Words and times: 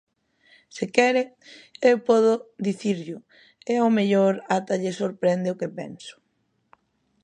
Se 0.75 0.85
quere, 0.95 1.23
eu 1.89 1.97
podo 2.09 2.33
dicirllo, 2.67 3.17
e 3.71 3.73
ao 3.77 3.89
mellor 3.97 4.33
ata 4.57 4.73
lle 4.81 4.93
sorprende 5.01 5.51
o 5.53 5.59
que 5.59 5.69
penso. 5.79 6.15